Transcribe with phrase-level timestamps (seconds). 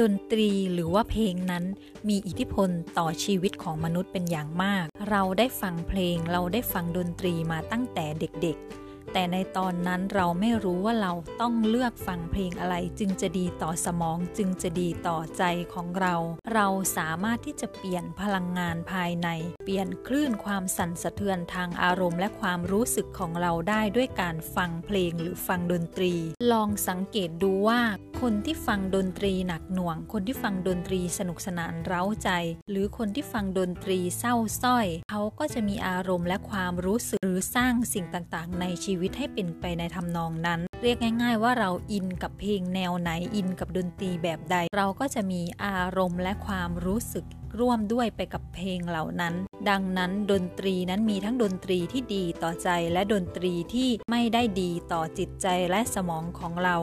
[0.00, 1.64] ดนตรีหรือว่าเพลงนั้น
[2.08, 15.42] มีอิทธิพลต่อชีวิตของมนุษย์เป็นอย่างมาก เราได้ฟังเพลงเราได้ฟังดนตรีมาตั้งแต่เด็กๆ แต่ในตอนนั้นเราไม่รู้ว่าเราต้องเลือกฟังเพลงอะไร จึงจะดีต่อสมองจึงจะดีต่อใจ
[15.74, 16.14] ของเรา
[16.54, 16.66] เรา
[16.96, 19.28] สามารถที่จะเปลี่ยนพลังงานภายใน
[19.64, 26.12] เปลี่ยนคลื่นความสั่นสะเทือนทางอารมณ์ และความรู้สึกของเราได้ด้วยการฟังเพลงหรือฟังดนตรี
[26.52, 27.80] ลองสังเกตดูว่า
[28.20, 32.30] คนที่ฟังดนตรีหนักหน่วง คนที่ฟังดนตรีสนุกสนานเร้าใจ
[32.70, 47.26] หรือคนที่ฟังดนตรีเศร้าส้อย เขาก็จะมีอารมณ์และความรู้สึกหรือสร้างสิ่งต่างๆ ในชีวิตวิตให้เป็นไปในทำนองนั้น เรียกง่าย ๆ ว่าเราอินกับเพลงแนวไหนอินกับดนตรีแบบใด เราก็จะมีอารมณ์และความรู้สึก
[47.60, 49.34] ร่วมด้วยไปกับเพลงเหล่านั้น
[49.68, 56.76] ดังนั้นดนตรีนั้นมีทั้งดนตรีที่ดีต่อใจและดนตรีที่ไม่ได้ดีต่อจิตใจและสมองของเรา